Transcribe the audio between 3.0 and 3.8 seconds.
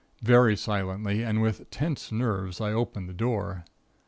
the door.